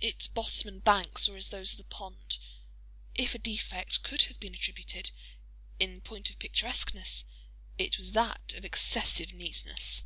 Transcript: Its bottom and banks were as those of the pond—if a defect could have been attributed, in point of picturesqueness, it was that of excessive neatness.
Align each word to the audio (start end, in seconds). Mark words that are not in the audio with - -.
Its 0.00 0.26
bottom 0.26 0.66
and 0.66 0.82
banks 0.82 1.28
were 1.28 1.36
as 1.36 1.50
those 1.50 1.70
of 1.70 1.78
the 1.78 1.84
pond—if 1.84 3.32
a 3.32 3.38
defect 3.38 4.02
could 4.02 4.22
have 4.22 4.40
been 4.40 4.52
attributed, 4.52 5.12
in 5.78 6.00
point 6.00 6.30
of 6.30 6.38
picturesqueness, 6.40 7.24
it 7.78 7.96
was 7.96 8.10
that 8.10 8.52
of 8.54 8.64
excessive 8.64 9.32
neatness. 9.32 10.02